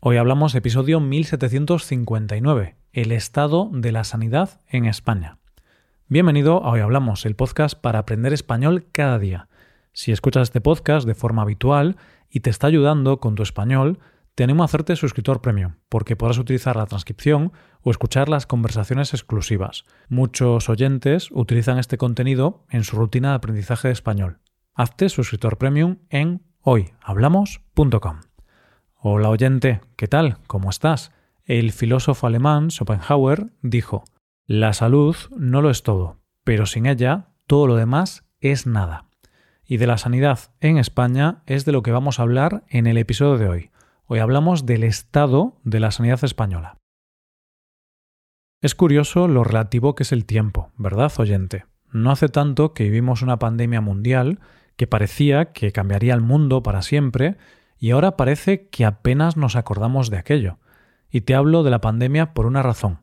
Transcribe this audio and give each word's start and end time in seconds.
Hoy 0.00 0.16
hablamos 0.16 0.54
episodio 0.54 1.00
1759, 1.00 2.76
el 2.92 3.10
estado 3.10 3.68
de 3.72 3.90
la 3.90 4.04
sanidad 4.04 4.60
en 4.68 4.84
España. 4.84 5.38
Bienvenido 6.06 6.62
a 6.62 6.70
Hoy 6.70 6.78
Hablamos, 6.78 7.26
el 7.26 7.34
podcast 7.34 7.76
para 7.76 7.98
aprender 7.98 8.32
español 8.32 8.86
cada 8.92 9.18
día. 9.18 9.48
Si 9.92 10.12
escuchas 10.12 10.44
este 10.44 10.60
podcast 10.60 11.04
de 11.04 11.16
forma 11.16 11.42
habitual 11.42 11.96
y 12.30 12.40
te 12.40 12.50
está 12.50 12.68
ayudando 12.68 13.18
con 13.18 13.34
tu 13.34 13.42
español, 13.42 13.98
te 14.36 14.44
animo 14.44 14.62
a 14.62 14.66
hacerte 14.66 14.94
suscriptor 14.94 15.40
premium, 15.40 15.74
porque 15.88 16.14
podrás 16.14 16.38
utilizar 16.38 16.76
la 16.76 16.86
transcripción 16.86 17.50
o 17.82 17.90
escuchar 17.90 18.28
las 18.28 18.46
conversaciones 18.46 19.12
exclusivas. 19.14 19.84
Muchos 20.08 20.68
oyentes 20.68 21.28
utilizan 21.32 21.80
este 21.80 21.98
contenido 21.98 22.64
en 22.70 22.84
su 22.84 22.94
rutina 22.94 23.30
de 23.30 23.34
aprendizaje 23.34 23.88
de 23.88 23.94
español. 23.94 24.38
Hazte 24.74 25.08
suscriptor 25.08 25.58
premium 25.58 25.96
en 26.08 26.42
hoyhablamos.com. 26.60 28.20
Hola 29.00 29.28
oyente, 29.28 29.80
¿qué 29.94 30.08
tal? 30.08 30.38
¿Cómo 30.48 30.70
estás? 30.70 31.12
El 31.44 31.70
filósofo 31.70 32.26
alemán 32.26 32.72
Schopenhauer 32.72 33.52
dijo, 33.62 34.02
La 34.44 34.72
salud 34.72 35.14
no 35.36 35.62
lo 35.62 35.70
es 35.70 35.84
todo, 35.84 36.18
pero 36.42 36.66
sin 36.66 36.84
ella 36.84 37.28
todo 37.46 37.68
lo 37.68 37.76
demás 37.76 38.24
es 38.40 38.66
nada. 38.66 39.06
Y 39.64 39.76
de 39.76 39.86
la 39.86 39.98
sanidad 39.98 40.40
en 40.58 40.78
España 40.78 41.44
es 41.46 41.64
de 41.64 41.70
lo 41.70 41.84
que 41.84 41.92
vamos 41.92 42.18
a 42.18 42.22
hablar 42.22 42.64
en 42.70 42.88
el 42.88 42.98
episodio 42.98 43.38
de 43.38 43.48
hoy. 43.48 43.70
Hoy 44.06 44.18
hablamos 44.18 44.66
del 44.66 44.82
estado 44.82 45.60
de 45.62 45.78
la 45.78 45.92
sanidad 45.92 46.24
española. 46.24 46.76
Es 48.60 48.74
curioso 48.74 49.28
lo 49.28 49.44
relativo 49.44 49.94
que 49.94 50.02
es 50.02 50.10
el 50.10 50.26
tiempo, 50.26 50.72
¿verdad, 50.76 51.12
oyente? 51.18 51.66
No 51.92 52.10
hace 52.10 52.28
tanto 52.28 52.74
que 52.74 52.82
vivimos 52.82 53.22
una 53.22 53.38
pandemia 53.38 53.80
mundial 53.80 54.40
que 54.74 54.88
parecía 54.88 55.52
que 55.52 55.70
cambiaría 55.70 56.14
el 56.14 56.20
mundo 56.20 56.64
para 56.64 56.82
siempre 56.82 57.36
y 57.78 57.90
ahora 57.90 58.16
parece 58.16 58.68
que 58.68 58.84
apenas 58.84 59.36
nos 59.36 59.56
acordamos 59.56 60.10
de 60.10 60.18
aquello. 60.18 60.58
Y 61.10 61.22
te 61.22 61.34
hablo 61.34 61.62
de 61.62 61.70
la 61.70 61.80
pandemia 61.80 62.34
por 62.34 62.46
una 62.46 62.62
razón. 62.62 63.00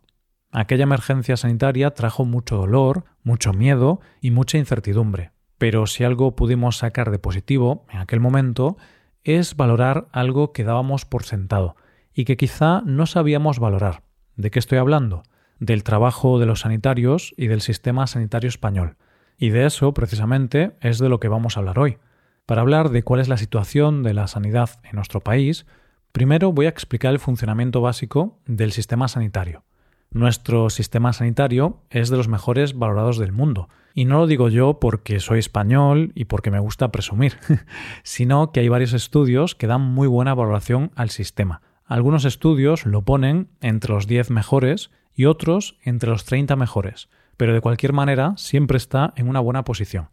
Aquella 0.51 0.83
emergencia 0.83 1.37
sanitaria 1.37 1.91
trajo 1.91 2.25
mucho 2.25 2.57
dolor, 2.57 3.05
mucho 3.23 3.53
miedo 3.53 3.99
y 4.21 4.31
mucha 4.31 4.57
incertidumbre. 4.57 5.31
Pero 5.57 5.87
si 5.87 6.03
algo 6.03 6.35
pudimos 6.35 6.77
sacar 6.77 7.11
de 7.11 7.19
positivo 7.19 7.85
en 7.89 7.99
aquel 7.99 8.19
momento 8.19 8.77
es 9.23 9.55
valorar 9.55 10.07
algo 10.11 10.53
que 10.53 10.63
dábamos 10.63 11.05
por 11.05 11.23
sentado 11.23 11.75
y 12.13 12.25
que 12.25 12.37
quizá 12.37 12.81
no 12.85 13.05
sabíamos 13.05 13.59
valorar. 13.59 14.03
¿De 14.35 14.51
qué 14.51 14.59
estoy 14.59 14.77
hablando? 14.77 15.23
Del 15.59 15.83
trabajo 15.83 16.39
de 16.39 16.45
los 16.45 16.61
sanitarios 16.61 17.33
y 17.37 17.47
del 17.47 17.61
sistema 17.61 18.07
sanitario 18.07 18.49
español. 18.49 18.97
Y 19.37 19.49
de 19.49 19.65
eso, 19.65 19.93
precisamente, 19.93 20.75
es 20.79 20.99
de 20.99 21.09
lo 21.09 21.19
que 21.19 21.27
vamos 21.27 21.57
a 21.57 21.61
hablar 21.61 21.79
hoy. 21.79 21.97
Para 22.45 22.61
hablar 22.61 22.89
de 22.89 23.01
cuál 23.01 23.21
es 23.21 23.27
la 23.27 23.37
situación 23.37 24.03
de 24.03 24.13
la 24.13 24.27
sanidad 24.27 24.69
en 24.83 24.97
nuestro 24.97 25.19
país, 25.19 25.65
primero 26.11 26.51
voy 26.51 26.67
a 26.67 26.69
explicar 26.69 27.11
el 27.11 27.19
funcionamiento 27.19 27.81
básico 27.81 28.37
del 28.45 28.71
sistema 28.71 29.07
sanitario. 29.07 29.63
Nuestro 30.11 30.69
sistema 30.69 31.11
sanitario 31.11 31.81
es 31.89 32.09
de 32.09 32.17
los 32.17 32.27
mejores 32.27 32.77
valorados 32.77 33.17
del 33.17 33.31
mundo, 33.31 33.67
y 33.95 34.05
no 34.05 34.19
lo 34.19 34.27
digo 34.27 34.49
yo 34.49 34.79
porque 34.79 35.19
soy 35.19 35.39
español 35.39 36.11
y 36.13 36.25
porque 36.25 36.51
me 36.51 36.59
gusta 36.59 36.91
presumir, 36.91 37.37
sino 38.03 38.51
que 38.51 38.59
hay 38.59 38.69
varios 38.69 38.93
estudios 38.93 39.55
que 39.55 39.65
dan 39.65 39.81
muy 39.81 40.07
buena 40.07 40.35
valoración 40.35 40.91
al 40.95 41.09
sistema. 41.09 41.63
Algunos 41.83 42.25
estudios 42.25 42.85
lo 42.85 43.01
ponen 43.01 43.49
entre 43.61 43.91
los 43.91 44.05
10 44.05 44.29
mejores 44.29 44.91
y 45.15 45.25
otros 45.25 45.79
entre 45.81 46.11
los 46.11 46.25
30 46.25 46.55
mejores, 46.55 47.09
pero 47.37 47.55
de 47.55 47.61
cualquier 47.61 47.93
manera 47.93 48.33
siempre 48.37 48.77
está 48.77 49.13
en 49.15 49.29
una 49.29 49.39
buena 49.39 49.63
posición. 49.63 50.09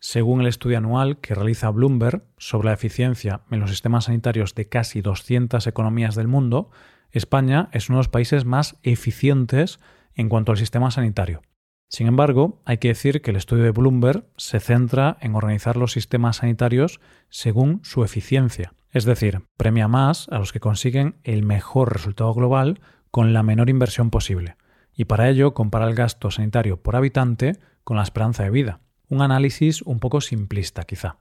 Según 0.00 0.40
el 0.40 0.46
estudio 0.46 0.78
anual 0.78 1.18
que 1.18 1.34
realiza 1.34 1.70
Bloomberg 1.70 2.22
sobre 2.38 2.66
la 2.66 2.74
eficiencia 2.74 3.40
en 3.50 3.58
los 3.58 3.70
sistemas 3.70 4.04
sanitarios 4.04 4.54
de 4.54 4.68
casi 4.68 5.00
200 5.00 5.66
economías 5.66 6.14
del 6.14 6.28
mundo, 6.28 6.70
España 7.10 7.68
es 7.72 7.88
uno 7.88 7.98
de 7.98 8.00
los 8.00 8.08
países 8.08 8.44
más 8.44 8.78
eficientes 8.84 9.80
en 10.14 10.28
cuanto 10.28 10.52
al 10.52 10.58
sistema 10.58 10.92
sanitario. 10.92 11.42
Sin 11.88 12.06
embargo, 12.06 12.62
hay 12.64 12.78
que 12.78 12.88
decir 12.88 13.22
que 13.22 13.30
el 13.30 13.36
estudio 13.36 13.64
de 13.64 13.72
Bloomberg 13.72 14.24
se 14.36 14.60
centra 14.60 15.16
en 15.20 15.34
organizar 15.34 15.76
los 15.76 15.92
sistemas 15.92 16.36
sanitarios 16.36 17.00
según 17.28 17.80
su 17.82 18.04
eficiencia, 18.04 18.74
es 18.92 19.04
decir, 19.04 19.42
premia 19.56 19.88
más 19.88 20.28
a 20.28 20.38
los 20.38 20.52
que 20.52 20.60
consiguen 20.60 21.16
el 21.24 21.42
mejor 21.42 21.92
resultado 21.92 22.32
global 22.34 22.80
con 23.10 23.32
la 23.32 23.42
menor 23.42 23.68
inversión 23.68 24.10
posible, 24.10 24.56
y 24.94 25.06
para 25.06 25.28
ello 25.28 25.54
compara 25.54 25.88
el 25.88 25.94
gasto 25.94 26.30
sanitario 26.30 26.82
por 26.82 26.94
habitante 26.94 27.58
con 27.84 27.96
la 27.96 28.02
esperanza 28.02 28.44
de 28.44 28.50
vida 28.50 28.80
un 29.08 29.22
análisis 29.22 29.82
un 29.82 29.98
poco 30.00 30.20
simplista 30.20 30.84
quizá. 30.84 31.16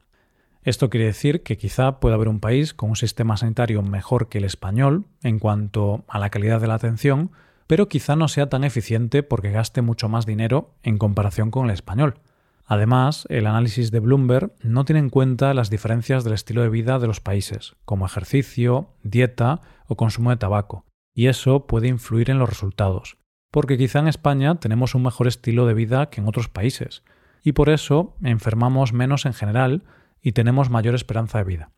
Esto 0.64 0.90
quiere 0.90 1.06
decir 1.06 1.44
que 1.44 1.58
quizá 1.58 2.00
pueda 2.00 2.16
haber 2.16 2.28
un 2.28 2.40
país 2.40 2.74
con 2.74 2.90
un 2.90 2.96
sistema 2.96 3.38
sanitario 3.38 3.82
mejor 3.84 4.28
que 4.28 4.40
el 4.40 4.44
español 4.44 5.06
en 5.24 5.40
cuanto 5.40 6.04
a 6.08 6.20
la 6.20 6.30
calidad 6.30 6.60
de 6.60 6.68
la 6.68 6.74
atención, 6.74 7.32
pero 7.68 7.88
quizá 7.88 8.16
no 8.16 8.28
sea 8.28 8.50
tan 8.50 8.64
eficiente 8.64 9.24
porque 9.24 9.52
gaste 9.52 9.82
mucho 9.82 10.10
más 10.10 10.26
dinero 10.26 10.76
en 10.84 10.98
comparación 10.98 11.52
con 11.52 11.66
el 11.66 11.72
español. 11.72 12.20
Además, 12.66 13.26
el 13.30 13.48
análisis 13.48 13.92
de 13.92 14.02
Bloomberg 14.02 14.52
no 14.62 14.84
tiene 14.84 15.00
en 15.00 15.10
cuenta 15.10 15.54
las 15.54 15.70
diferencias 15.70 16.26
del 16.26 16.34
estilo 16.34 16.64
de 16.64 16.70
vida 16.70 17.00
de 17.00 17.08
los 17.08 17.22
países, 17.22 17.78
como 17.86 18.06
ejercicio, 18.06 18.90
dieta 19.04 19.62
o 19.88 19.96
consumo 19.96 20.32
de 20.32 20.38
tabaco, 20.38 20.84
y 21.16 21.28
eso 21.28 21.66
puede 21.66 21.88
influir 21.88 22.30
en 22.30 22.40
los 22.40 22.50
resultados, 22.50 23.18
porque 23.52 23.78
quizá 23.78 24.00
en 24.00 24.10
España 24.10 24.56
tenemos 24.56 24.96
un 24.96 25.04
mejor 25.04 25.28
estilo 25.28 25.66
de 25.66 25.76
vida 25.76 26.10
que 26.10 26.20
en 26.20 26.28
otros 26.28 26.50
países, 26.50 27.04
y 27.44 27.54
por 27.54 27.70
eso 27.70 28.16
enfermamos 28.22 28.94
menos 28.94 29.26
en 29.26 29.34
general 29.34 29.84
y 30.22 30.34
tenemos 30.34 30.70
mayor 30.70 30.96
esperanza 30.96 31.38
de 31.38 31.44
vida. 31.44 31.72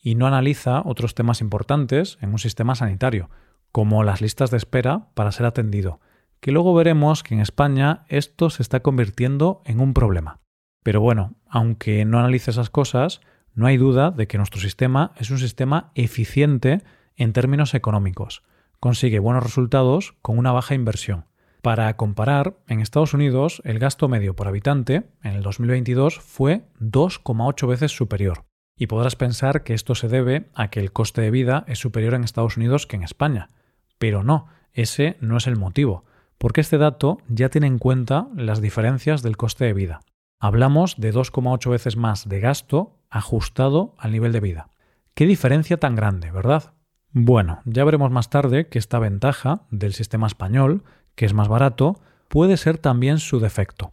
Y 0.00 0.14
no 0.14 0.26
analiza 0.26 0.82
otros 0.84 1.14
temas 1.14 1.40
importantes 1.40 2.18
en 2.20 2.30
un 2.30 2.38
sistema 2.38 2.74
sanitario, 2.74 3.30
como 3.72 4.04
las 4.04 4.20
listas 4.20 4.50
de 4.50 4.56
espera 4.56 5.08
para 5.14 5.32
ser 5.32 5.46
atendido, 5.46 6.00
que 6.40 6.52
luego 6.52 6.74
veremos 6.74 7.22
que 7.22 7.34
en 7.34 7.40
España 7.40 8.04
esto 8.08 8.50
se 8.50 8.62
está 8.62 8.80
convirtiendo 8.80 9.62
en 9.64 9.80
un 9.80 9.94
problema. 9.94 10.40
Pero 10.82 11.00
bueno, 11.00 11.34
aunque 11.48 12.04
no 12.04 12.18
analice 12.18 12.50
esas 12.50 12.70
cosas, 12.70 13.20
no 13.54 13.66
hay 13.66 13.76
duda 13.76 14.10
de 14.10 14.28
que 14.28 14.38
nuestro 14.38 14.60
sistema 14.60 15.12
es 15.16 15.30
un 15.30 15.38
sistema 15.38 15.90
eficiente 15.94 16.82
en 17.16 17.32
términos 17.32 17.74
económicos. 17.74 18.42
Consigue 18.78 19.18
buenos 19.18 19.42
resultados 19.42 20.14
con 20.22 20.38
una 20.38 20.52
baja 20.52 20.74
inversión. 20.74 21.26
Para 21.62 21.96
comparar, 21.96 22.56
en 22.68 22.80
Estados 22.80 23.14
Unidos 23.14 23.60
el 23.64 23.78
gasto 23.78 24.08
medio 24.08 24.36
por 24.36 24.46
habitante 24.46 25.10
en 25.22 25.34
el 25.34 25.42
2022 25.42 26.20
fue 26.20 26.62
2,8 26.80 27.66
veces 27.66 27.92
superior. 27.92 28.44
Y 28.76 28.86
podrás 28.86 29.16
pensar 29.16 29.64
que 29.64 29.74
esto 29.74 29.96
se 29.96 30.06
debe 30.06 30.50
a 30.54 30.70
que 30.70 30.78
el 30.78 30.92
coste 30.92 31.20
de 31.20 31.32
vida 31.32 31.64
es 31.66 31.80
superior 31.80 32.14
en 32.14 32.22
Estados 32.22 32.56
Unidos 32.56 32.86
que 32.86 32.94
en 32.94 33.02
España. 33.02 33.50
Pero 33.98 34.22
no, 34.22 34.46
ese 34.72 35.16
no 35.20 35.36
es 35.36 35.48
el 35.48 35.56
motivo, 35.56 36.04
porque 36.38 36.60
este 36.60 36.78
dato 36.78 37.18
ya 37.28 37.48
tiene 37.48 37.66
en 37.66 37.78
cuenta 37.78 38.28
las 38.36 38.60
diferencias 38.60 39.22
del 39.22 39.36
coste 39.36 39.64
de 39.64 39.72
vida. 39.72 40.00
Hablamos 40.38 40.94
de 40.98 41.12
2,8 41.12 41.70
veces 41.70 41.96
más 41.96 42.28
de 42.28 42.38
gasto 42.38 43.00
ajustado 43.10 43.96
al 43.98 44.12
nivel 44.12 44.30
de 44.30 44.40
vida. 44.40 44.70
Qué 45.14 45.26
diferencia 45.26 45.78
tan 45.78 45.96
grande, 45.96 46.30
¿verdad? 46.30 46.74
Bueno, 47.10 47.62
ya 47.64 47.84
veremos 47.84 48.12
más 48.12 48.30
tarde 48.30 48.68
que 48.68 48.78
esta 48.78 49.00
ventaja 49.00 49.62
del 49.70 49.94
sistema 49.94 50.28
español 50.28 50.84
que 51.18 51.26
es 51.26 51.34
más 51.34 51.48
barato, 51.48 51.98
puede 52.28 52.56
ser 52.56 52.78
también 52.78 53.18
su 53.18 53.40
defecto. 53.40 53.92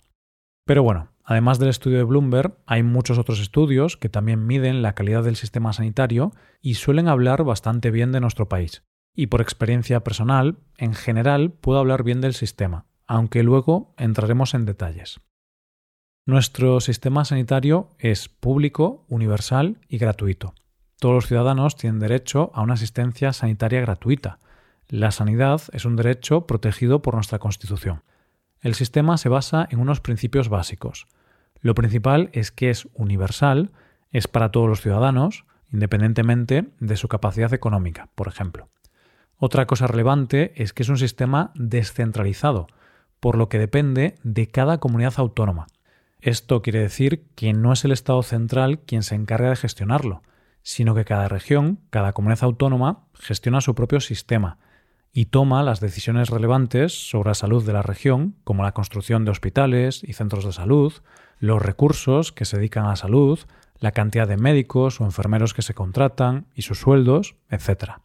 Pero 0.63 0.84
bueno, 0.84 1.09
además 1.24 1.58
del 1.58 1.69
estudio 1.69 1.97
de 1.97 2.03
Bloomberg, 2.03 2.56
hay 2.68 2.84
muchos 2.84 3.18
otros 3.18 3.40
estudios 3.40 3.97
que 3.97 4.09
también 4.09 4.46
miden 4.46 4.84
la 4.84 4.94
calidad 4.94 5.24
del 5.24 5.35
sistema 5.35 5.74
sanitario 5.74 6.34
y 6.62 6.75
suelen 6.75 7.08
hablar 7.08 7.44
bastante 7.44 7.90
bien 7.90 8.12
de 8.12 8.19
nuestro 8.19 8.47
país. 8.47 8.84
Y 9.16 9.25
por 9.28 9.41
experiencia 9.41 10.03
personal, 10.03 10.59
en 10.78 10.94
general 10.94 11.52
puedo 11.52 11.80
hablar 11.80 12.03
bien 12.03 12.22
del 12.22 12.35
sistema, 12.35 12.85
aunque 13.08 13.41
luego 13.41 13.96
entraremos 13.97 14.53
en 14.53 14.66
detalles. 14.66 15.19
Nuestro 16.28 16.80
sistema 16.80 17.25
sanitario 17.25 17.90
es 17.97 18.30
público, 18.30 19.03
universal 19.09 19.80
y 19.88 19.97
gratuito. 19.97 20.53
Todos 21.00 21.16
los 21.16 21.25
ciudadanos 21.25 21.75
tienen 21.75 22.00
derecho 22.00 22.52
a 22.53 22.62
una 22.62 22.75
asistencia 22.75 23.34
sanitaria 23.34 23.81
gratuita, 23.81 24.38
la 24.90 25.11
sanidad 25.11 25.61
es 25.72 25.85
un 25.85 25.96
derecho 25.96 26.46
protegido 26.46 27.02
por 27.02 27.16
nuestra 27.16 27.40
Constitución. 27.40 28.03
El 28.61 28.76
sistema 28.76 29.17
se 29.17 29.29
basa 29.29 29.67
en 29.70 29.79
unos 29.79 29.99
principios 29.99 30.49
básicos. 30.49 31.08
Lo 31.61 31.76
principal 31.76 32.29
es 32.34 32.52
que 32.52 32.70
es 32.70 32.87
universal, 32.93 33.72
es 34.11 34.28
para 34.28 34.52
todos 34.52 34.70
los 34.70 34.82
ciudadanos, 34.82 35.46
independientemente 35.72 36.70
de 36.79 36.97
su 36.97 37.08
capacidad 37.08 37.53
económica, 37.53 38.09
por 38.16 38.28
ejemplo. 38.28 38.70
Otra 39.37 39.66
cosa 39.66 39.87
relevante 39.87 40.53
es 40.55 40.73
que 40.73 40.84
es 40.84 40.90
un 40.90 40.97
sistema 40.97 41.52
descentralizado, 41.55 42.67
por 43.20 43.38
lo 43.38 43.49
que 43.49 43.59
depende 43.59 44.16
de 44.23 44.47
cada 44.47 44.78
comunidad 44.78 45.16
autónoma. 45.17 45.67
Esto 46.22 46.61
quiere 46.61 46.79
decir 46.79 47.26
que 47.35 47.53
no 47.53 47.73
es 47.73 47.84
el 47.85 47.91
Estado 47.91 48.23
central 48.23 48.79
quien 48.79 49.03
se 49.03 49.16
encarga 49.16 49.49
de 49.49 49.55
gestionarlo, 49.55 50.22
sino 50.61 50.96
que 50.96 51.05
cada 51.05 51.28
región, 51.28 51.79
cada 51.90 52.14
comunidad 52.14 52.43
autónoma, 52.43 53.03
gestiona 53.14 53.61
su 53.61 53.76
propio 53.76 53.99
sistema, 53.99 54.58
y 55.17 55.28
toma 55.28 55.64
las 55.64 55.79
decisiones 55.79 56.29
relevantes 56.29 57.09
sobre 57.09 57.29
la 57.29 57.35
salud 57.35 57.66
de 57.66 57.72
la 57.72 57.82
región, 57.82 58.35
como 58.44 58.64
la 58.64 58.73
construcción 58.73 59.23
de 59.23 59.32
hospitales 59.32 60.03
y 60.03 60.12
centros 60.12 60.44
de 60.44 60.52
salud, 60.52 60.91
los 61.40 61.62
recursos 61.62 62.34
que 62.34 62.44
se 62.44 62.58
dedican 62.58 62.84
a 62.84 62.90
la 62.90 62.96
salud, 62.97 63.40
la 63.79 63.94
cantidad 63.94 64.28
de 64.28 64.35
médicos 64.35 65.00
o 65.00 65.06
enfermeros 65.06 65.53
que 65.53 65.62
se 65.62 65.73
contratan 65.73 66.47
y 66.53 66.64
sus 66.64 66.82
sueldos, 66.82 67.38
etc. 67.50 68.02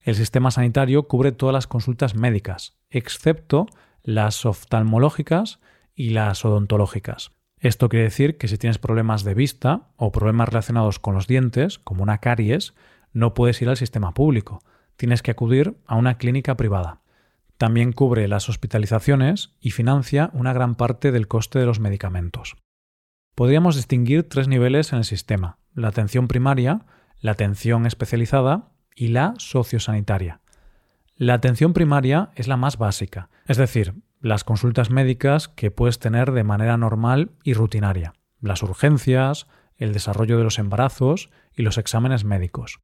el 0.00 0.16
sistema 0.16 0.50
sanitario 0.50 1.08
cubre 1.08 1.32
todas 1.32 1.54
las 1.54 1.66
consultas 1.66 2.14
médicas, 2.14 2.76
excepto 2.90 3.64
las 4.02 4.44
oftalmológicas 4.44 5.60
y 5.94 6.10
las 6.10 6.44
odontológicas. 6.44 7.32
Esto 7.58 7.88
quiere 7.88 8.04
decir 8.04 8.36
que 8.36 8.48
si 8.48 8.58
tienes 8.58 8.76
problemas 8.76 9.24
de 9.24 9.32
vista 9.32 9.88
o 9.96 10.12
problemas 10.12 10.50
relacionados 10.50 10.98
con 10.98 11.14
los 11.14 11.26
dientes, 11.26 11.78
como 11.78 12.02
una 12.02 12.18
caries, 12.18 12.74
no 13.14 13.32
puedes 13.32 13.62
ir 13.62 13.70
al 13.70 13.78
sistema 13.78 14.12
público. 14.12 14.60
Tienes 14.96 15.22
que 15.22 15.30
acudir 15.30 15.76
a 15.86 15.96
una 15.96 16.18
clínica 16.18 16.56
privada. 16.56 17.00
También 17.56 17.92
cubre 17.92 18.28
las 18.28 18.48
hospitalizaciones 18.48 19.54
y 19.60 19.70
financia 19.70 20.30
una 20.32 20.52
gran 20.52 20.74
parte 20.74 21.12
del 21.12 21.28
coste 21.28 21.58
de 21.58 21.66
los 21.66 21.80
medicamentos. 21.80 22.56
Podríamos 23.34 23.76
distinguir 23.76 24.28
tres 24.28 24.48
niveles 24.48 24.92
en 24.92 24.98
el 24.98 25.04
sistema, 25.04 25.58
la 25.74 25.88
atención 25.88 26.28
primaria, 26.28 26.86
la 27.20 27.32
atención 27.32 27.86
especializada 27.86 28.70
y 28.94 29.08
la 29.08 29.34
sociosanitaria. 29.38 30.40
La 31.16 31.34
atención 31.34 31.72
primaria 31.72 32.30
es 32.34 32.48
la 32.48 32.56
más 32.56 32.76
básica, 32.76 33.30
es 33.46 33.56
decir, 33.56 33.94
las 34.20 34.42
consultas 34.42 34.90
médicas 34.90 35.48
que 35.48 35.70
puedes 35.70 35.98
tener 35.98 36.32
de 36.32 36.44
manera 36.44 36.76
normal 36.76 37.32
y 37.42 37.54
rutinaria, 37.54 38.14
las 38.40 38.62
urgencias, 38.62 39.46
el 39.76 39.92
desarrollo 39.92 40.38
de 40.38 40.44
los 40.44 40.58
embarazos 40.58 41.30
y 41.56 41.62
los 41.62 41.78
exámenes 41.78 42.24
médicos. 42.24 42.80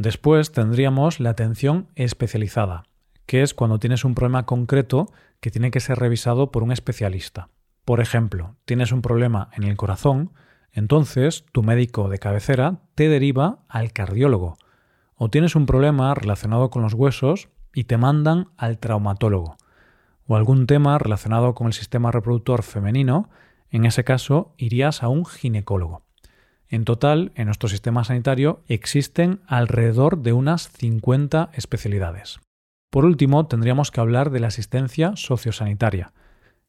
Después 0.00 0.50
tendríamos 0.50 1.20
la 1.20 1.28
atención 1.28 1.88
especializada, 1.94 2.84
que 3.26 3.42
es 3.42 3.52
cuando 3.52 3.78
tienes 3.78 4.02
un 4.02 4.14
problema 4.14 4.46
concreto 4.46 5.12
que 5.40 5.50
tiene 5.50 5.70
que 5.70 5.80
ser 5.80 5.98
revisado 5.98 6.50
por 6.50 6.62
un 6.62 6.72
especialista. 6.72 7.50
Por 7.84 8.00
ejemplo, 8.00 8.56
tienes 8.64 8.92
un 8.92 9.02
problema 9.02 9.50
en 9.52 9.64
el 9.64 9.76
corazón, 9.76 10.32
entonces 10.72 11.44
tu 11.52 11.62
médico 11.62 12.08
de 12.08 12.16
cabecera 12.16 12.80
te 12.94 13.10
deriva 13.10 13.58
al 13.68 13.92
cardiólogo. 13.92 14.56
O 15.16 15.28
tienes 15.28 15.54
un 15.54 15.66
problema 15.66 16.14
relacionado 16.14 16.70
con 16.70 16.80
los 16.80 16.94
huesos 16.94 17.50
y 17.74 17.84
te 17.84 17.98
mandan 17.98 18.48
al 18.56 18.78
traumatólogo. 18.78 19.58
O 20.26 20.34
algún 20.34 20.66
tema 20.66 20.96
relacionado 20.96 21.54
con 21.54 21.66
el 21.66 21.74
sistema 21.74 22.10
reproductor 22.10 22.62
femenino, 22.62 23.28
en 23.68 23.84
ese 23.84 24.02
caso 24.02 24.54
irías 24.56 25.02
a 25.02 25.08
un 25.08 25.26
ginecólogo. 25.26 26.04
En 26.70 26.84
total, 26.84 27.32
en 27.34 27.46
nuestro 27.46 27.68
sistema 27.68 28.04
sanitario 28.04 28.62
existen 28.68 29.40
alrededor 29.48 30.22
de 30.22 30.32
unas 30.32 30.70
50 30.70 31.50
especialidades. 31.52 32.38
Por 32.90 33.04
último, 33.04 33.46
tendríamos 33.46 33.90
que 33.90 34.00
hablar 34.00 34.30
de 34.30 34.38
la 34.38 34.46
asistencia 34.46 35.12
sociosanitaria, 35.16 36.12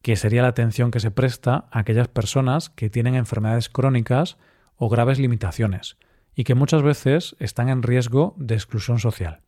que 0.02 0.16
sería 0.16 0.42
la 0.42 0.48
atención 0.48 0.90
que 0.90 0.98
se 0.98 1.12
presta 1.12 1.66
a 1.70 1.78
aquellas 1.78 2.08
personas 2.08 2.68
que 2.68 2.90
tienen 2.90 3.14
enfermedades 3.14 3.68
crónicas 3.68 4.38
o 4.74 4.88
graves 4.88 5.20
limitaciones, 5.20 5.96
y 6.34 6.42
que 6.42 6.56
muchas 6.56 6.82
veces 6.82 7.36
están 7.38 7.68
en 7.68 7.84
riesgo 7.84 8.34
de 8.38 8.56
exclusión 8.56 8.98
social. 8.98 9.42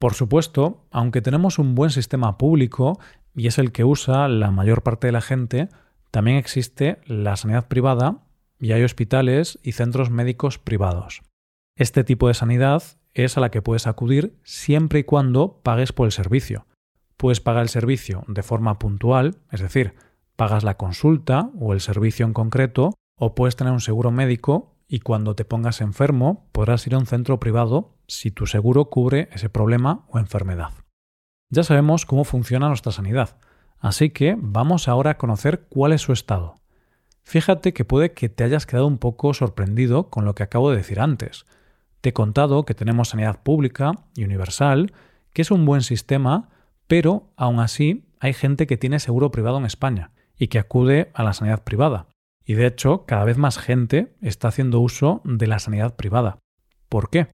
Por 0.00 0.14
supuesto, 0.14 0.84
aunque 0.90 1.22
tenemos 1.22 1.60
un 1.60 1.76
buen 1.76 1.90
sistema 1.90 2.38
público 2.38 2.98
y 3.36 3.46
es 3.46 3.58
el 3.58 3.70
que 3.70 3.84
usa 3.84 4.26
la 4.26 4.50
mayor 4.50 4.82
parte 4.82 5.06
de 5.06 5.12
la 5.12 5.20
gente, 5.20 5.68
también 6.10 6.38
existe 6.38 6.98
la 7.06 7.36
sanidad 7.36 7.68
privada 7.68 8.18
y 8.62 8.72
hay 8.72 8.84
hospitales 8.84 9.58
y 9.64 9.72
centros 9.72 10.10
médicos 10.10 10.58
privados. 10.58 11.22
Este 11.76 12.04
tipo 12.04 12.28
de 12.28 12.34
sanidad 12.34 12.82
es 13.12 13.36
a 13.36 13.40
la 13.40 13.50
que 13.50 13.60
puedes 13.60 13.88
acudir 13.88 14.38
siempre 14.44 15.00
y 15.00 15.04
cuando 15.04 15.60
pagues 15.64 15.92
por 15.92 16.06
el 16.06 16.12
servicio. 16.12 16.66
Puedes 17.16 17.40
pagar 17.40 17.62
el 17.62 17.68
servicio 17.68 18.24
de 18.28 18.44
forma 18.44 18.78
puntual, 18.78 19.38
es 19.50 19.60
decir, 19.60 19.94
pagas 20.36 20.62
la 20.62 20.76
consulta 20.76 21.50
o 21.58 21.72
el 21.72 21.80
servicio 21.80 22.24
en 22.24 22.32
concreto, 22.32 22.94
o 23.18 23.34
puedes 23.34 23.56
tener 23.56 23.72
un 23.72 23.80
seguro 23.80 24.12
médico 24.12 24.76
y 24.86 25.00
cuando 25.00 25.34
te 25.34 25.44
pongas 25.44 25.80
enfermo 25.80 26.48
podrás 26.52 26.86
ir 26.86 26.94
a 26.94 26.98
un 26.98 27.06
centro 27.06 27.40
privado 27.40 27.96
si 28.06 28.30
tu 28.30 28.46
seguro 28.46 28.90
cubre 28.90 29.28
ese 29.32 29.50
problema 29.50 30.06
o 30.08 30.20
enfermedad. 30.20 30.70
Ya 31.50 31.64
sabemos 31.64 32.06
cómo 32.06 32.22
funciona 32.22 32.68
nuestra 32.68 32.92
sanidad, 32.92 33.38
así 33.80 34.10
que 34.10 34.36
vamos 34.38 34.86
ahora 34.86 35.10
a 35.10 35.18
conocer 35.18 35.66
cuál 35.68 35.92
es 35.92 36.02
su 36.02 36.12
estado. 36.12 36.61
Fíjate 37.24 37.72
que 37.72 37.84
puede 37.84 38.12
que 38.12 38.28
te 38.28 38.44
hayas 38.44 38.66
quedado 38.66 38.86
un 38.86 38.98
poco 38.98 39.32
sorprendido 39.34 40.10
con 40.10 40.24
lo 40.24 40.34
que 40.34 40.42
acabo 40.42 40.70
de 40.70 40.76
decir 40.76 41.00
antes. 41.00 41.46
Te 42.00 42.10
he 42.10 42.12
contado 42.12 42.64
que 42.64 42.74
tenemos 42.74 43.10
sanidad 43.10 43.42
pública 43.42 43.92
y 44.14 44.24
universal, 44.24 44.92
que 45.32 45.42
es 45.42 45.50
un 45.50 45.64
buen 45.64 45.82
sistema, 45.82 46.50
pero 46.86 47.30
aún 47.36 47.60
así 47.60 48.04
hay 48.20 48.32
gente 48.32 48.66
que 48.66 48.76
tiene 48.76 48.98
seguro 48.98 49.30
privado 49.30 49.58
en 49.58 49.64
España 49.64 50.10
y 50.36 50.48
que 50.48 50.58
acude 50.58 51.10
a 51.14 51.22
la 51.22 51.32
sanidad 51.32 51.62
privada. 51.62 52.08
Y 52.44 52.54
de 52.54 52.66
hecho, 52.66 53.04
cada 53.06 53.24
vez 53.24 53.38
más 53.38 53.58
gente 53.58 54.14
está 54.20 54.48
haciendo 54.48 54.80
uso 54.80 55.20
de 55.24 55.46
la 55.46 55.58
sanidad 55.58 55.94
privada. 55.94 56.38
¿Por 56.88 57.08
qué? 57.08 57.28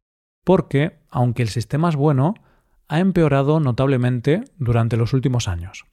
Porque, 0.45 0.99
aunque 1.11 1.43
el 1.43 1.49
sistema 1.49 1.89
es 1.89 1.97
bueno, 1.97 2.35
ha 2.89 3.01
empeorado 3.01 3.61
notablemente 3.61 4.45
durante 4.59 4.97
los 4.97 5.13
últimos 5.13 5.49
años. 5.49 5.87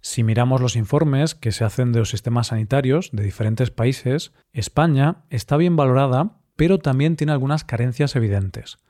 Si 0.00 0.22
miramos 0.22 0.60
los 0.60 0.76
informes 0.76 1.34
que 1.34 1.52
se 1.52 1.64
hacen 1.64 1.92
de 1.92 2.00
los 2.00 2.10
sistemas 2.10 2.48
sanitarios 2.48 3.10
de 3.12 3.22
diferentes 3.22 3.70
países, 3.70 4.32
España 4.52 5.24
está 5.30 5.56
bien 5.56 5.76
valorada 5.76 6.40
pero 6.60 6.76
también 6.76 7.16
tiene 7.16 7.32
algunas 7.32 7.64
carencias 7.64 8.16
evidentes. 8.16 8.80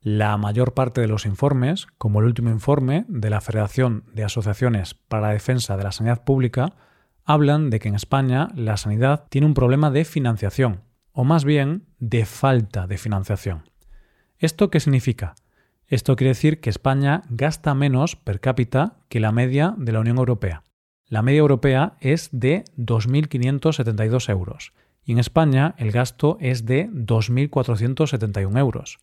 La 0.00 0.38
mayor 0.38 0.72
parte 0.72 1.02
de 1.02 1.08
los 1.08 1.26
informes, 1.26 1.86
como 1.98 2.20
el 2.20 2.24
último 2.24 2.48
informe 2.48 3.04
de 3.06 3.28
la 3.28 3.42
Federación 3.42 4.04
de 4.14 4.24
Asociaciones 4.24 4.94
para 4.94 5.26
la 5.26 5.32
Defensa 5.34 5.76
de 5.76 5.82
la 5.82 5.92
Sanidad 5.92 6.24
Pública, 6.24 6.72
hablan 7.26 7.68
de 7.68 7.80
que 7.80 7.88
en 7.88 7.96
España 7.96 8.48
la 8.54 8.78
sanidad 8.78 9.26
tiene 9.28 9.46
un 9.46 9.52
problema 9.52 9.90
de 9.90 10.06
financiación, 10.06 10.84
o 11.12 11.22
más 11.24 11.44
bien 11.44 11.84
de 11.98 12.24
falta 12.24 12.86
de 12.86 12.96
financiación. 12.96 13.68
¿Esto 14.38 14.70
qué 14.70 14.80
significa? 14.80 15.34
Esto 15.88 16.16
quiere 16.16 16.30
decir 16.30 16.60
que 16.60 16.68
España 16.68 17.22
gasta 17.30 17.74
menos 17.74 18.14
per 18.14 18.40
cápita 18.40 18.98
que 19.08 19.20
la 19.20 19.32
media 19.32 19.74
de 19.78 19.92
la 19.92 20.00
Unión 20.00 20.18
Europea. 20.18 20.62
La 21.06 21.22
media 21.22 21.38
europea 21.38 21.96
es 22.00 22.28
de 22.30 22.64
2.572 22.76 24.28
euros 24.28 24.74
y 25.02 25.12
en 25.12 25.18
España 25.18 25.74
el 25.78 25.90
gasto 25.90 26.36
es 26.40 26.66
de 26.66 26.90
2.471 26.90 28.58
euros. 28.58 28.98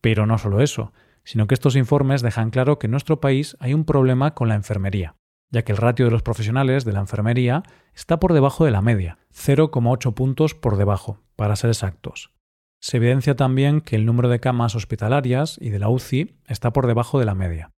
Pero 0.00 0.24
no 0.24 0.38
solo 0.38 0.62
eso, 0.62 0.94
sino 1.24 1.46
que 1.46 1.52
estos 1.52 1.76
informes 1.76 2.22
dejan 2.22 2.48
claro 2.48 2.78
que 2.78 2.86
en 2.86 2.92
nuestro 2.92 3.20
país 3.20 3.58
hay 3.60 3.74
un 3.74 3.84
problema 3.84 4.34
con 4.34 4.48
la 4.48 4.54
enfermería, 4.54 5.16
ya 5.50 5.62
que 5.62 5.72
el 5.72 5.78
ratio 5.78 6.06
de 6.06 6.10
los 6.10 6.22
profesionales 6.22 6.86
de 6.86 6.94
la 6.94 7.00
enfermería 7.00 7.64
está 7.94 8.18
por 8.18 8.32
debajo 8.32 8.64
de 8.64 8.70
la 8.70 8.80
media, 8.80 9.18
0,8 9.34 10.14
puntos 10.14 10.54
por 10.54 10.78
debajo, 10.78 11.20
para 11.36 11.56
ser 11.56 11.68
exactos. 11.68 12.32
Se 12.80 12.96
evidencia 12.96 13.36
también 13.36 13.82
que 13.82 13.96
el 13.96 14.06
número 14.06 14.30
de 14.30 14.40
camas 14.40 14.74
hospitalarias 14.74 15.58
y 15.60 15.68
de 15.68 15.78
la 15.78 15.90
UCI 15.90 16.40
está 16.46 16.72
por 16.72 16.86
debajo 16.86 17.18
de 17.18 17.26
la 17.26 17.34
media. 17.34 17.72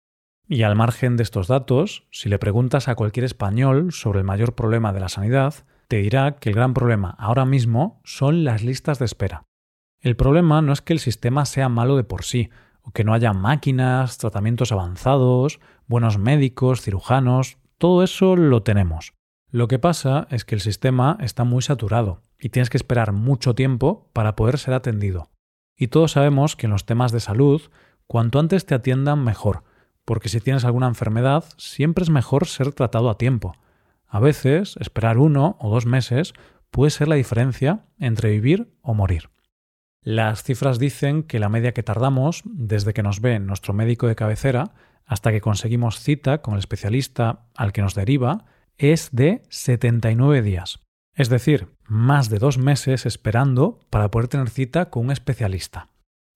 Y 0.46 0.62
al 0.62 0.76
margen 0.76 1.16
de 1.16 1.22
estos 1.22 1.48
datos, 1.48 2.06
si 2.10 2.28
le 2.28 2.38
preguntas 2.38 2.88
a 2.88 2.96
cualquier 2.96 3.24
español 3.24 3.92
sobre 3.92 4.18
el 4.18 4.26
mayor 4.26 4.54
problema 4.54 4.92
de 4.92 5.00
la 5.00 5.08
sanidad, 5.08 5.54
te 5.88 5.96
dirá 5.98 6.36
que 6.36 6.50
el 6.50 6.54
gran 6.54 6.74
problema 6.74 7.16
ahora 7.18 7.46
mismo 7.46 8.00
son 8.04 8.44
las 8.44 8.62
listas 8.62 8.98
de 8.98 9.06
espera. 9.06 9.44
El 10.00 10.16
problema 10.16 10.60
no 10.60 10.72
es 10.72 10.82
que 10.82 10.92
el 10.92 10.98
sistema 10.98 11.46
sea 11.46 11.68
malo 11.68 11.96
de 11.96 12.04
por 12.04 12.24
sí, 12.24 12.50
o 12.82 12.90
que 12.90 13.04
no 13.04 13.14
haya 13.14 13.32
máquinas, 13.32 14.18
tratamientos 14.18 14.70
avanzados, 14.70 15.60
buenos 15.86 16.18
médicos, 16.18 16.82
cirujanos, 16.82 17.58
todo 17.78 18.02
eso 18.02 18.36
lo 18.36 18.62
tenemos. 18.62 19.14
Lo 19.50 19.66
que 19.66 19.80
pasa 19.80 20.28
es 20.30 20.44
que 20.44 20.54
el 20.54 20.60
sistema 20.60 21.16
está 21.20 21.42
muy 21.42 21.62
saturado 21.62 22.22
y 22.38 22.50
tienes 22.50 22.70
que 22.70 22.76
esperar 22.76 23.12
mucho 23.12 23.54
tiempo 23.54 24.08
para 24.12 24.36
poder 24.36 24.58
ser 24.58 24.74
atendido. 24.74 25.30
Y 25.76 25.88
todos 25.88 26.12
sabemos 26.12 26.54
que 26.54 26.66
en 26.66 26.72
los 26.72 26.86
temas 26.86 27.10
de 27.10 27.20
salud, 27.20 27.62
cuanto 28.06 28.38
antes 28.38 28.64
te 28.64 28.74
atiendan 28.74 29.24
mejor, 29.24 29.64
porque 30.04 30.28
si 30.28 30.40
tienes 30.40 30.64
alguna 30.64 30.86
enfermedad, 30.86 31.44
siempre 31.56 32.04
es 32.04 32.10
mejor 32.10 32.46
ser 32.46 32.72
tratado 32.72 33.10
a 33.10 33.18
tiempo. 33.18 33.56
A 34.06 34.20
veces, 34.20 34.76
esperar 34.80 35.18
uno 35.18 35.56
o 35.60 35.70
dos 35.70 35.84
meses 35.84 36.32
puede 36.70 36.90
ser 36.90 37.08
la 37.08 37.16
diferencia 37.16 37.86
entre 37.98 38.30
vivir 38.30 38.72
o 38.82 38.94
morir. 38.94 39.30
Las 40.02 40.44
cifras 40.44 40.78
dicen 40.78 41.24
que 41.24 41.40
la 41.40 41.48
media 41.48 41.72
que 41.72 41.82
tardamos 41.82 42.42
desde 42.44 42.94
que 42.94 43.02
nos 43.02 43.20
ve 43.20 43.38
nuestro 43.38 43.74
médico 43.74 44.06
de 44.06 44.16
cabecera 44.16 44.72
hasta 45.04 45.32
que 45.32 45.40
conseguimos 45.40 46.00
cita 46.00 46.40
con 46.40 46.54
el 46.54 46.60
especialista 46.60 47.46
al 47.56 47.72
que 47.72 47.82
nos 47.82 47.94
deriva 47.94 48.46
es 48.80 49.10
de 49.12 49.42
79 49.50 50.40
días. 50.40 50.80
Es 51.14 51.28
decir, 51.28 51.68
más 51.84 52.30
de 52.30 52.38
dos 52.38 52.56
meses 52.56 53.04
esperando 53.04 53.78
para 53.90 54.10
poder 54.10 54.28
tener 54.28 54.48
cita 54.48 54.88
con 54.88 55.06
un 55.06 55.10
especialista. 55.12 55.88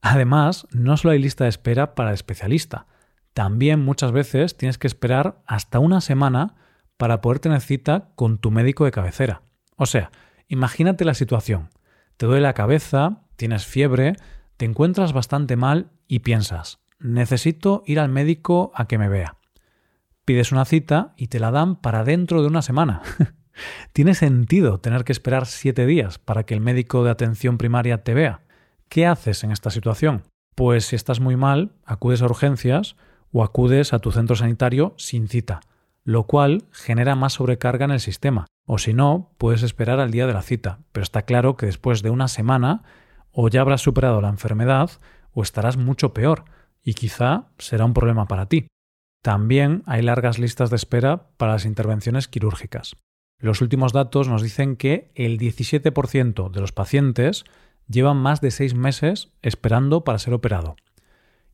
Además, 0.03 0.67
no 0.71 0.99
solo 0.99 1.13
hay 1.13 1.21
lista 1.21 1.45
de 1.45 1.51
espera 1.51 1.95
para 1.95 2.11
el 2.11 2.15
especialista, 2.15 2.87
también 3.33 3.83
muchas 3.83 4.13
veces 4.13 4.59
tienes 4.59 4.77
que 4.77 4.87
esperar 4.87 5.43
hasta 5.47 5.79
una 5.79 6.03
semana 6.03 6.55
para 6.99 7.23
poder 7.23 7.41
tener 7.41 7.63
cita 7.63 8.11
con 8.15 8.37
tu 8.39 8.51
médico 8.51 8.85
de 8.85 8.93
cabecera. 8.93 9.43
O 9.77 9.87
sea, 9.87 10.11
imagínate 10.47 11.05
la 11.05 11.15
situación. 11.15 11.71
Te 12.19 12.27
duele 12.27 12.43
la 12.43 12.53
cabeza, 12.53 13.23
tienes 13.37 13.65
fiebre, 13.65 14.17
te 14.59 14.67
encuentras 14.67 15.15
bastante 15.15 15.57
mal 15.57 15.91
y 16.07 16.21
piensas, 16.21 16.79
necesito 17.01 17.83
ir 17.87 17.99
al 17.99 18.11
médico 18.11 18.71
a 18.75 18.87
que 18.87 18.99
me 18.99 19.09
vea. 19.09 19.39
Pides 20.25 20.52
una 20.52 20.64
cita 20.64 21.12
y 21.16 21.26
te 21.26 21.38
la 21.38 21.50
dan 21.50 21.76
para 21.76 22.02
dentro 22.02 22.40
de 22.40 22.49
una 22.49 22.62
semana. 22.62 23.02
¿Tiene 23.93 24.14
sentido 24.14 24.81
tener 24.81 25.04
que 25.04 25.12
esperar 25.12 25.47
siete 25.47 25.85
días 25.85 26.19
para 26.19 26.45
que 26.45 26.54
el 26.54 26.61
médico 26.61 27.04
de 27.04 27.11
atención 27.11 27.59
primaria 27.59 28.02
te 28.04 28.14
vea? 28.14 28.40
¿Qué 28.88 29.07
haces 29.07 29.45
en 29.45 29.52
esta 29.52 29.71
situación? 29.71 30.23
Pues 30.54 30.87
si 30.87 30.97
estás 30.97 31.21
muy 31.21 31.37
mal, 31.37 31.73
acudes 31.85 32.23
a 32.23 32.26
urgencias 32.26 32.97
o 33.33 33.43
acudes 33.43 33.93
a 33.93 33.99
tu 33.99 34.12
centro 34.12 34.35
sanitario 34.35 34.95
sin 34.97 35.28
cita, 35.28 35.61
lo 36.04 36.25
cual 36.25 36.64
genera 36.71 37.16
más 37.16 37.35
sobrecarga 37.35 37.85
en 37.85 37.90
el 37.90 38.00
sistema. 38.00 38.47
O 38.66 38.78
si 38.78 38.95
no, 38.95 39.33
puedes 39.37 39.62
esperar 39.62 40.00
al 40.00 40.11
día 40.11 40.26
de 40.26 40.33
la 40.33 40.43
cita, 40.43 40.78
pero 40.93 41.02
está 41.02 41.23
claro 41.23 41.57
que 41.57 41.66
después 41.66 42.02
de 42.02 42.11
una 42.11 42.28
semana 42.28 42.83
o 43.31 43.49
ya 43.49 43.61
habrás 43.61 43.83
superado 43.83 44.23
la 44.23 44.31
enfermedad 44.31 44.90
o 45.33 45.43
estarás 45.43 45.76
mucho 45.76 46.14
peor 46.14 46.45
y 46.83 46.95
quizá 46.95 47.49
será 47.59 47.85
un 47.85 47.93
problema 47.93 48.26
para 48.26 48.47
ti. 48.47 48.69
También 49.25 49.83
hay 49.87 50.02
largas 50.02 50.38
listas 50.38 50.69
de 50.69 50.76
espera 50.76 51.31
para 51.38 51.52
las 51.52 51.64
intervenciones 51.64 52.28
quirúrgicas. 52.28 52.95
Los 53.38 53.62
últimos 53.62 53.95
datos 53.95 54.28
nos 54.28 54.43
dicen 54.43 54.76
que 54.76 55.11
el 55.14 55.38
17% 55.38 56.50
de 56.50 56.61
los 56.61 56.73
pacientes 56.73 57.45
llevan 57.88 58.19
más 58.19 58.43
de 58.43 58.50
seis 58.50 58.75
meses 58.75 59.33
esperando 59.40 60.04
para 60.04 60.19
ser 60.19 60.35
operado. 60.35 60.76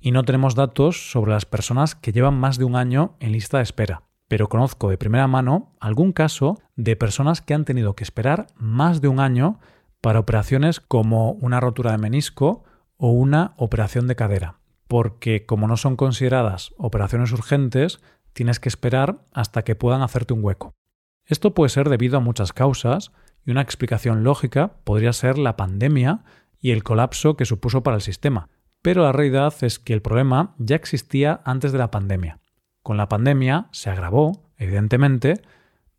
Y 0.01 0.11
no 0.11 0.25
tenemos 0.25 0.57
datos 0.57 1.13
sobre 1.13 1.31
las 1.31 1.47
personas 1.47 1.95
que 1.95 2.11
llevan 2.11 2.35
más 2.35 2.59
de 2.59 2.65
un 2.65 2.75
año 2.75 3.17
en 3.21 3.31
lista 3.31 3.59
de 3.59 3.63
espera 3.63 4.03
pero 4.31 4.49
conozco 4.49 4.89
de 4.89 4.97
primera 4.97 5.27
mano 5.27 5.73
algún 5.81 6.13
caso 6.13 6.57
de 6.77 6.95
personas 6.95 7.41
que 7.41 7.53
han 7.53 7.65
tenido 7.65 7.97
que 7.97 8.05
esperar 8.05 8.47
más 8.55 9.01
de 9.01 9.09
un 9.09 9.19
año 9.19 9.59
para 10.01 10.21
operaciones 10.21 10.79
como 10.79 11.33
una 11.33 11.59
rotura 11.59 11.91
de 11.91 11.99
menisco 11.99 12.63
o 12.97 13.11
una 13.11 13.55
operación 13.57 14.07
de 14.07 14.15
cadera, 14.15 14.60
porque 14.91 15.47
como 15.47 15.69
no 15.69 15.77
son 15.77 15.95
consideradas 15.95 16.75
operaciones 16.77 17.31
urgentes, 17.31 18.01
tienes 18.33 18.59
que 18.59 18.69
esperar 18.69 19.25
hasta 19.33 19.63
que 19.63 19.77
puedan 19.77 20.03
hacerte 20.03 20.35
un 20.35 20.43
hueco. 20.45 20.75
Esto 21.25 21.55
puede 21.55 21.69
ser 21.69 21.89
debido 21.89 22.17
a 22.17 22.21
muchas 22.21 22.53
causas 22.53 23.13
y 23.47 23.53
una 23.53 23.61
explicación 23.61 24.25
lógica 24.25 24.73
podría 24.83 25.13
ser 25.13 25.39
la 25.39 25.57
pandemia 25.57 26.25
y 26.59 26.73
el 26.73 26.83
colapso 26.83 27.37
que 27.37 27.45
supuso 27.45 27.85
para 27.85 27.99
el 27.99 28.03
sistema, 28.03 28.49
pero 28.83 29.05
la 29.05 29.13
realidad 29.13 29.55
es 29.61 29.79
que 29.79 29.93
el 29.93 30.03
problema 30.03 30.57
ya 30.59 30.75
existía 30.75 31.41
antes 31.45 31.71
de 31.71 31.79
la 31.79 31.93
pandemia. 31.93 32.41
Con 32.83 32.97
la 32.97 33.09
pandemia 33.09 33.69
se 33.71 33.91
agravó, 33.91 34.51
evidentemente, 34.57 35.41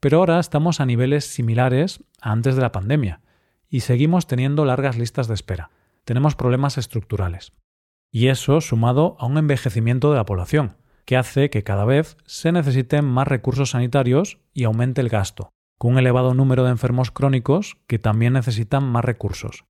pero 0.01 0.17
ahora 0.17 0.37
estamos 0.37 0.81
a 0.81 0.85
niveles 0.85 1.23
similares 1.23 2.03
a 2.19 2.33
antes 2.33 2.57
de 2.57 2.61
la 2.61 2.73
pandemia 2.73 3.21
y 3.69 3.79
seguimos 3.79 4.27
teniendo 4.27 4.65
largas 4.65 4.97
listas 4.97 5.29
de 5.29 5.35
espera. 5.35 5.71
Tenemos 6.03 6.35
problemas 6.35 6.77
estructurales. 6.77 7.53
Y 8.11 8.27
eso 8.27 8.61
sumado 8.61 9.15
a 9.19 9.25
un 9.25 9.37
envejecimiento 9.37 10.11
de 10.11 10.17
la 10.17 10.25
población, 10.25 10.77
que 11.05 11.17
hace 11.17 11.49
que 11.49 11.63
cada 11.63 11.85
vez 11.85 12.17
se 12.25 12.51
necesiten 12.51 13.05
más 13.05 13.27
recursos 13.27 13.71
sanitarios 13.71 14.39
y 14.53 14.65
aumente 14.65 15.01
el 15.01 15.09
gasto, 15.09 15.49
con 15.77 15.93
un 15.93 15.99
elevado 15.99 16.33
número 16.33 16.63
de 16.63 16.71
enfermos 16.71 17.11
crónicos 17.11 17.77
que 17.87 17.99
también 17.99 18.33
necesitan 18.33 18.83
más 18.83 19.05
recursos. 19.05 19.63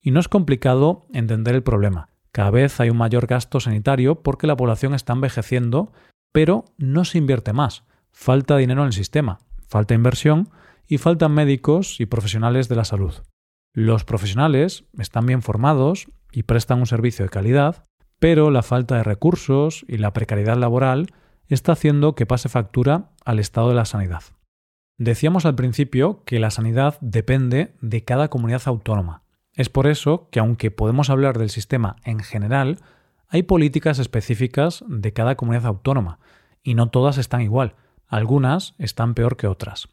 Y 0.00 0.10
no 0.10 0.20
es 0.20 0.28
complicado 0.28 1.06
entender 1.12 1.54
el 1.54 1.62
problema. 1.62 2.08
Cada 2.32 2.50
vez 2.50 2.80
hay 2.80 2.88
un 2.88 2.96
mayor 2.96 3.26
gasto 3.26 3.60
sanitario 3.60 4.22
porque 4.22 4.46
la 4.46 4.56
población 4.56 4.94
está 4.94 5.12
envejeciendo 5.12 5.92
pero 6.32 6.64
no 6.78 7.04
se 7.04 7.18
invierte 7.18 7.52
más. 7.52 7.84
Falta 8.10 8.56
dinero 8.56 8.82
en 8.82 8.88
el 8.88 8.92
sistema, 8.92 9.38
falta 9.68 9.94
inversión 9.94 10.50
y 10.88 10.98
faltan 10.98 11.32
médicos 11.32 12.00
y 12.00 12.06
profesionales 12.06 12.68
de 12.68 12.76
la 12.76 12.84
salud. 12.84 13.14
Los 13.74 14.04
profesionales 14.04 14.84
están 14.98 15.26
bien 15.26 15.42
formados 15.42 16.08
y 16.32 16.44
prestan 16.44 16.80
un 16.80 16.86
servicio 16.86 17.24
de 17.24 17.30
calidad, 17.30 17.84
pero 18.18 18.50
la 18.50 18.62
falta 18.62 18.96
de 18.96 19.04
recursos 19.04 19.84
y 19.86 19.98
la 19.98 20.12
precariedad 20.12 20.56
laboral 20.56 21.06
está 21.48 21.72
haciendo 21.72 22.14
que 22.14 22.26
pase 22.26 22.48
factura 22.48 23.10
al 23.24 23.38
estado 23.38 23.68
de 23.68 23.74
la 23.74 23.84
sanidad. 23.84 24.22
Decíamos 24.98 25.46
al 25.46 25.54
principio 25.54 26.24
que 26.24 26.38
la 26.38 26.50
sanidad 26.50 26.98
depende 27.00 27.74
de 27.80 28.04
cada 28.04 28.28
comunidad 28.28 28.62
autónoma. 28.66 29.22
Es 29.52 29.68
por 29.68 29.86
eso 29.86 30.28
que 30.30 30.40
aunque 30.40 30.70
podemos 30.70 31.10
hablar 31.10 31.38
del 31.38 31.50
sistema 31.50 31.96
en 32.04 32.20
general, 32.20 32.78
hay 33.28 33.42
políticas 33.42 33.98
específicas 33.98 34.84
de 34.88 35.12
cada 35.12 35.36
comunidad 35.36 35.66
autónoma, 35.66 36.18
y 36.62 36.74
no 36.74 36.90
todas 36.90 37.18
están 37.18 37.40
igual, 37.40 37.74
algunas 38.06 38.74
están 38.78 39.14
peor 39.14 39.36
que 39.36 39.46
otras. 39.46 39.88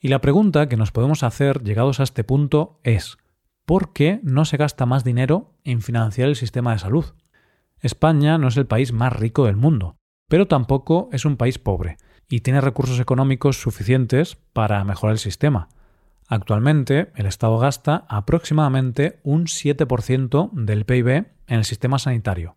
Y 0.00 0.08
la 0.08 0.20
pregunta 0.20 0.68
que 0.68 0.76
nos 0.76 0.90
podemos 0.90 1.22
hacer 1.22 1.62
llegados 1.62 2.00
a 2.00 2.02
este 2.02 2.24
punto 2.24 2.80
es, 2.82 3.18
¿por 3.64 3.92
qué 3.92 4.20
no 4.22 4.44
se 4.44 4.56
gasta 4.56 4.86
más 4.86 5.04
dinero 5.04 5.54
en 5.64 5.82
financiar 5.82 6.28
el 6.28 6.36
sistema 6.36 6.72
de 6.72 6.78
salud? 6.78 7.04
España 7.80 8.38
no 8.38 8.48
es 8.48 8.56
el 8.56 8.66
país 8.66 8.92
más 8.92 9.12
rico 9.12 9.46
del 9.46 9.56
mundo, 9.56 9.96
pero 10.28 10.46
tampoco 10.46 11.08
es 11.12 11.24
un 11.24 11.36
país 11.36 11.58
pobre, 11.58 11.96
y 12.28 12.40
tiene 12.40 12.60
recursos 12.60 13.00
económicos 13.00 13.60
suficientes 13.60 14.36
para 14.52 14.82
mejorar 14.84 15.12
el 15.12 15.18
sistema. 15.18 15.68
Actualmente, 16.28 17.12
el 17.16 17.26
Estado 17.26 17.58
gasta 17.58 18.06
aproximadamente 18.08 19.20
un 19.22 19.44
7% 19.46 20.50
del 20.52 20.84
PIB 20.84 21.08
en 21.08 21.26
el 21.46 21.64
sistema 21.64 21.98
sanitario, 21.98 22.56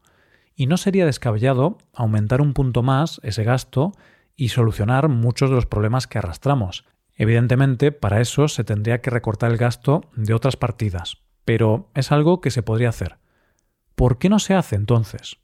y 0.55 0.67
no 0.67 0.77
sería 0.77 1.05
descabellado 1.05 1.77
aumentar 1.93 2.41
un 2.41 2.53
punto 2.53 2.83
más 2.83 3.19
ese 3.23 3.43
gasto 3.43 3.91
y 4.37 4.49
solucionar 4.49 5.09
muchos 5.09 5.49
de 5.49 5.55
los 5.55 5.65
problemas 5.65 6.07
que 6.07 6.19
arrastramos. 6.19 6.85
Evidentemente, 7.15 7.91
para 7.91 8.21
eso 8.21 8.47
se 8.47 8.63
tendría 8.63 9.01
que 9.01 9.09
recortar 9.09 9.51
el 9.51 9.57
gasto 9.57 10.01
de 10.15 10.33
otras 10.33 10.57
partidas, 10.57 11.17
pero 11.45 11.89
es 11.95 12.11
algo 12.11 12.41
que 12.41 12.51
se 12.51 12.63
podría 12.63 12.89
hacer. 12.89 13.17
¿Por 13.95 14.17
qué 14.17 14.29
no 14.29 14.39
se 14.39 14.53
hace 14.53 14.75
entonces? 14.75 15.37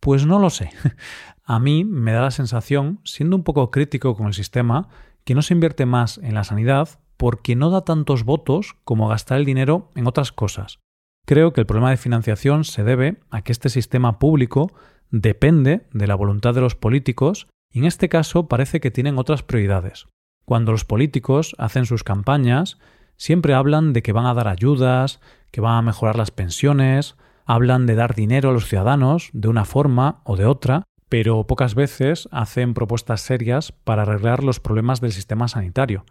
Pues 0.00 0.26
no 0.26 0.38
lo 0.38 0.50
sé. 0.50 0.70
A 1.44 1.58
mí 1.58 1.84
me 1.84 2.12
da 2.12 2.22
la 2.22 2.30
sensación, 2.30 3.00
siendo 3.04 3.36
un 3.36 3.44
poco 3.44 3.70
crítico 3.70 4.16
con 4.16 4.26
el 4.26 4.34
sistema, 4.34 4.88
que 5.24 5.34
no 5.34 5.42
se 5.42 5.54
invierte 5.54 5.86
más 5.86 6.18
en 6.18 6.34
la 6.34 6.44
sanidad 6.44 7.00
porque 7.18 7.56
no 7.56 7.68
da 7.68 7.84
tantos 7.84 8.24
votos 8.24 8.76
como 8.84 9.08
gastar 9.08 9.38
el 9.38 9.44
dinero 9.44 9.90
en 9.94 10.06
otras 10.06 10.32
cosas. 10.32 10.78
Creo 11.26 11.52
que 11.52 11.60
el 11.60 11.66
problema 11.66 11.90
de 11.90 11.98
financiación 11.98 12.64
se 12.64 12.84
debe 12.84 13.20
a 13.28 13.42
que 13.42 13.52
este 13.52 13.68
sistema 13.68 14.18
público 14.18 14.72
depende 15.10 15.86
de 15.92 16.06
la 16.06 16.14
voluntad 16.14 16.54
de 16.54 16.62
los 16.62 16.74
políticos 16.74 17.48
y 17.70 17.80
en 17.80 17.84
este 17.84 18.08
caso 18.08 18.48
parece 18.48 18.80
que 18.80 18.90
tienen 18.90 19.18
otras 19.18 19.42
prioridades. 19.42 20.06
Cuando 20.48 20.72
los 20.72 20.86
políticos 20.86 21.54
hacen 21.58 21.84
sus 21.84 22.04
campañas, 22.04 22.78
siempre 23.18 23.52
hablan 23.52 23.92
de 23.92 24.02
que 24.02 24.14
van 24.14 24.24
a 24.24 24.32
dar 24.32 24.48
ayudas, 24.48 25.20
que 25.50 25.60
van 25.60 25.76
a 25.76 25.82
mejorar 25.82 26.16
las 26.16 26.30
pensiones, 26.30 27.16
hablan 27.44 27.84
de 27.84 27.94
dar 27.94 28.14
dinero 28.14 28.48
a 28.48 28.52
los 28.54 28.66
ciudadanos 28.66 29.28
de 29.34 29.48
una 29.48 29.66
forma 29.66 30.22
o 30.24 30.38
de 30.38 30.46
otra, 30.46 30.84
pero 31.10 31.46
pocas 31.46 31.74
veces 31.74 32.30
hacen 32.32 32.72
propuestas 32.72 33.20
serias 33.20 33.72
para 33.72 34.04
arreglar 34.04 34.42
los 34.42 34.58
problemas 34.58 35.02
del 35.02 35.12
sistema 35.12 35.48
sanitario. 35.48 36.06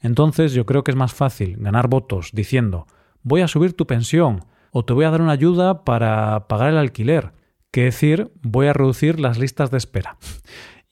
Entonces 0.00 0.54
yo 0.54 0.64
creo 0.64 0.82
que 0.82 0.92
es 0.92 0.96
más 0.96 1.12
fácil 1.12 1.58
ganar 1.58 1.88
votos 1.88 2.30
diciendo 2.32 2.86
voy 3.22 3.42
a 3.42 3.48
subir 3.48 3.74
tu 3.74 3.86
pensión 3.86 4.46
o 4.70 4.86
te 4.86 4.94
voy 4.94 5.04
a 5.04 5.10
dar 5.10 5.20
una 5.20 5.32
ayuda 5.32 5.84
para 5.84 6.48
pagar 6.48 6.70
el 6.70 6.78
alquiler 6.78 7.32
que 7.70 7.84
decir 7.84 8.32
voy 8.40 8.68
a 8.68 8.72
reducir 8.72 9.20
las 9.20 9.36
listas 9.36 9.70
de 9.70 9.76
espera. 9.76 10.16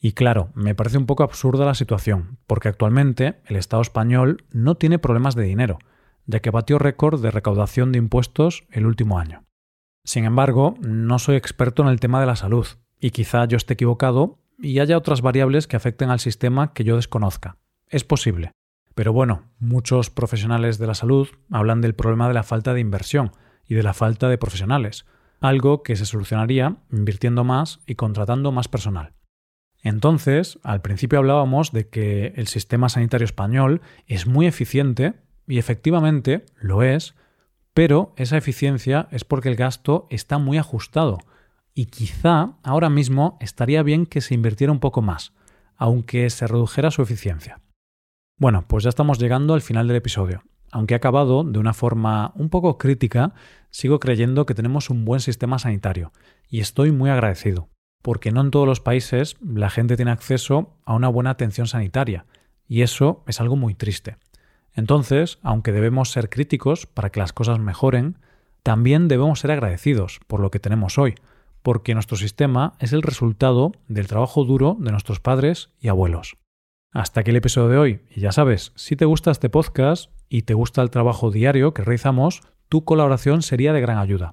Y 0.05 0.15
claro, 0.15 0.51
me 0.57 0.75
parece 0.75 0.99
un 0.99 1.07
poco 1.07 1.23
absurda 1.23 1.65
la 1.65 1.77
situación, 1.77 2.37
porque 2.49 2.69
actualmente 2.69 3.41
el 3.47 3.55
Estado 3.55 3.83
español 3.83 4.45
no 4.51 4.75
tiene 4.75 4.99
problemas 4.99 5.37
de 5.37 5.45
dinero, 5.45 5.79
ya 6.27 6.41
que 6.41 6.51
batió 6.51 6.81
récord 6.81 7.23
de 7.23 7.31
recaudación 7.31 7.93
de 7.93 7.99
impuestos 7.99 8.65
el 8.73 8.85
último 8.85 9.21
año. 9.21 9.45
Sin 10.05 10.25
embargo, 10.25 10.75
no 10.81 11.21
soy 11.21 11.37
experto 11.37 11.83
en 11.83 11.89
el 11.89 12.01
tema 12.01 12.19
de 12.19 12.27
la 12.27 12.35
salud, 12.35 12.67
y 12.99 13.11
quizá 13.11 13.45
yo 13.45 13.57
esté 13.57 13.75
equivocado 13.75 14.41
y 14.59 14.81
haya 14.81 14.99
otras 14.99 15.23
variables 15.23 15.69
que 15.69 15.77
afecten 15.77 16.11
al 16.11 16.19
sistema 16.19 16.73
que 16.73 16.83
yo 16.83 16.97
desconozca. 16.97 17.59
Es 17.87 18.03
posible. 18.03 18.51
Pero 18.97 19.13
bueno, 19.13 19.53
muchos 19.61 20.11
profesionales 20.11 20.79
de 20.79 20.89
la 20.89 20.95
salud 20.95 21.29
hablan 21.49 21.81
del 21.81 21.95
problema 21.95 22.27
de 22.27 22.35
la 22.35 22.43
falta 22.43 22.75
de 22.75 22.81
inversión 22.81 23.31
y 23.69 23.77
de 23.77 23.85
la 23.85 23.95
falta 23.95 24.29
de 24.29 24.37
profesionales, 24.37 25.07
algo 25.41 25.85
que 25.85 25.95
se 25.95 26.07
solucionaría 26.07 26.79
invirtiendo 26.91 27.45
más 27.45 27.79
y 27.87 27.95
contratando 27.95 28.51
más 28.51 28.67
personal. 28.67 29.15
Entonces, 29.83 30.59
al 30.63 30.81
principio 30.81 31.19
hablábamos 31.19 31.73
de 31.73 31.89
que 31.89 32.33
el 32.37 32.47
sistema 32.47 32.89
sanitario 32.89 33.25
español 33.25 33.81
es 34.07 34.27
muy 34.27 34.47
eficiente 34.47 35.15
y 35.47 35.59
efectivamente 35.59 36.47
lo 36.57 36.83
es, 36.83 37.15
pero 37.75 38.15
esa 38.17 38.37
eficiencia 38.37 39.09
es 39.11 39.25
porque 39.25 39.49
el 39.49 39.57
gasto 39.57 40.07
está 40.11 40.39
muy 40.39 40.59
ajustado 40.59 41.19
y 41.75 41.87
quizá 41.87 42.59
ahora 42.63 42.91
mismo 42.91 43.39
estaría 43.41 43.83
bien 43.83 44.07
que 44.07 44.21
se 44.21 44.35
invirtiera 44.35 44.73
un 44.73 44.81
poco 44.81 45.03
más, 45.03 45.33
aunque 45.77 46.31
se 46.31 46.47
redujera 46.47 46.91
su 46.91 47.03
eficiencia. 47.03 47.61
Bueno, 48.39 48.67
pues 48.69 48.85
ya 48.85 48.89
estamos 48.89 49.19
llegando 49.19 49.55
al 49.55 49.63
final 49.63 49.89
del 49.89 49.97
episodio. 49.97 50.43
Aunque 50.71 50.95
he 50.95 50.97
acabado 50.97 51.45
de 51.45 51.59
una 51.59 51.75
forma 51.75 52.33
un 52.35 52.49
poco 52.49 52.79
crítica, 52.79 53.35
sigo 53.71 54.01
creyendo 54.01 54.47
que 54.47 54.55
tenemos 54.55 54.91
un 54.91 55.05
buen 55.05 55.21
sistema 55.21 55.59
sanitario 55.59 56.13
y 56.49 56.61
estoy 56.61 56.93
muy 56.93 57.11
agradecido, 57.11 57.69
porque 58.03 58.33
no 58.33 58.41
en 58.41 58.51
todos 58.51 58.67
los 58.67 58.81
países 58.81 59.37
la 59.41 59.71
gente 59.71 59.97
tiene 59.97 60.11
acceso 60.11 60.75
a 60.85 60.95
una 60.95 61.09
buena 61.09 61.31
atención 61.31 61.67
sanitaria, 61.67 62.27
y 62.69 62.83
eso 62.83 63.23
es 63.27 63.41
algo 63.41 63.57
muy 63.57 63.75
triste. 63.75 64.17
Entonces, 64.75 65.39
aunque 65.43 65.73
debemos 65.73 66.11
ser 66.11 66.29
críticos 66.29 66.87
para 66.87 67.11
que 67.11 67.21
las 67.21 67.33
cosas 67.33 67.59
mejoren, 67.59 68.19
también 68.63 69.09
debemos 69.09 69.41
ser 69.41 69.51
agradecidos 69.51 70.21
por 70.27 70.41
lo 70.41 70.51
que 70.51 70.61
tenemos 70.61 70.99
hoy, 70.99 71.15
porque 71.63 71.95
nuestro 71.95 72.17
sistema 72.17 72.75
es 72.79 72.93
el 72.93 73.03
resultado 73.03 73.73
del 73.89 74.07
trabajo 74.07 74.45
duro 74.45 74.77
de 74.81 74.91
nuestros 74.91 75.21
padres 75.21 75.71
y 75.81 75.89
abuelos. 75.89 76.37
Hasta 76.93 77.21
aquí 77.21 77.31
el 77.31 77.37
episodio 77.37 77.69
de 77.69 77.79
hoy. 77.79 78.01
Y 78.15 78.21
ya 78.21 78.33
sabes, 78.33 78.73
si 78.75 78.97
te 78.97 79.05
gusta 79.05 79.31
este 79.31 79.49
podcast 79.49 80.11
y 80.29 80.43
te 80.43 80.55
gusta 80.55 80.83
el 80.83 80.91
trabajo 80.91 81.31
diario 81.31 81.73
que 81.73 81.83
realizamos, 81.83 82.43
tu 82.69 82.85
colaboración 82.85 83.43
sería 83.43 83.73
de 83.73 83.81
gran 83.81 83.99
ayuda. 83.99 84.33